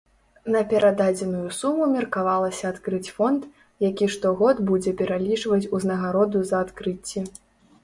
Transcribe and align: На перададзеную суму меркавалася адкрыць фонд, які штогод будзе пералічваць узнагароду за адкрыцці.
На 0.53 0.61
перададзеную 0.69 1.49
суму 1.57 1.83
меркавалася 1.95 2.63
адкрыць 2.71 3.13
фонд, 3.19 3.45
які 3.89 4.09
штогод 4.17 4.65
будзе 4.73 4.97
пералічваць 5.05 5.63
узнагароду 5.75 6.45
за 6.53 6.65
адкрыцці. 6.69 7.19